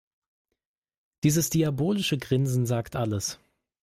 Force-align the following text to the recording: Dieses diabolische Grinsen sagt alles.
Dieses 1.23 1.51
diabolische 1.51 2.17
Grinsen 2.17 2.65
sagt 2.65 2.95
alles. 2.95 3.37